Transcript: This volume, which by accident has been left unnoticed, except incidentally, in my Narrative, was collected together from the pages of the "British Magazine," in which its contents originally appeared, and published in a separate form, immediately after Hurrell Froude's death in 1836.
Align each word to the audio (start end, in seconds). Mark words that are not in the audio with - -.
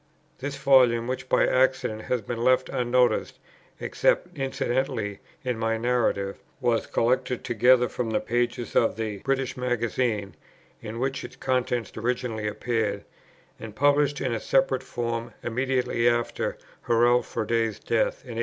This 0.39 0.57
volume, 0.57 1.05
which 1.05 1.29
by 1.29 1.45
accident 1.45 2.01
has 2.05 2.21
been 2.23 2.43
left 2.43 2.69
unnoticed, 2.69 3.37
except 3.79 4.35
incidentally, 4.35 5.19
in 5.43 5.59
my 5.59 5.77
Narrative, 5.77 6.37
was 6.59 6.87
collected 6.87 7.43
together 7.43 7.87
from 7.87 8.09
the 8.09 8.19
pages 8.19 8.75
of 8.75 8.95
the 8.95 9.17
"British 9.19 9.55
Magazine," 9.55 10.33
in 10.81 10.97
which 10.97 11.23
its 11.23 11.35
contents 11.35 11.95
originally 11.95 12.47
appeared, 12.47 13.05
and 13.59 13.75
published 13.75 14.19
in 14.19 14.33
a 14.33 14.39
separate 14.39 14.81
form, 14.81 15.33
immediately 15.43 16.09
after 16.09 16.57
Hurrell 16.87 17.21
Froude's 17.21 17.77
death 17.77 18.25
in 18.25 18.37
1836. 18.39 18.39